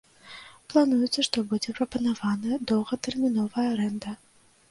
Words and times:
Плануецца, 0.73 1.19
што 1.27 1.37
будзе 1.51 1.75
прапанаваная 1.79 2.57
доўгатэрміновая 2.73 3.67
арэнда. 3.77 4.15